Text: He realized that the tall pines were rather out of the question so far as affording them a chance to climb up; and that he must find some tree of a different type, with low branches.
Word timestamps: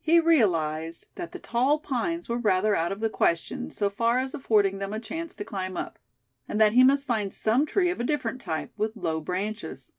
He 0.00 0.18
realized 0.18 1.06
that 1.14 1.30
the 1.30 1.38
tall 1.38 1.78
pines 1.78 2.28
were 2.28 2.38
rather 2.38 2.74
out 2.74 2.90
of 2.90 2.98
the 2.98 3.08
question 3.08 3.70
so 3.70 3.88
far 3.88 4.18
as 4.18 4.34
affording 4.34 4.78
them 4.78 4.92
a 4.92 4.98
chance 4.98 5.36
to 5.36 5.44
climb 5.44 5.76
up; 5.76 5.96
and 6.48 6.60
that 6.60 6.72
he 6.72 6.82
must 6.82 7.06
find 7.06 7.32
some 7.32 7.66
tree 7.66 7.88
of 7.88 8.00
a 8.00 8.04
different 8.04 8.40
type, 8.40 8.72
with 8.76 8.96
low 8.96 9.20
branches. 9.20 9.92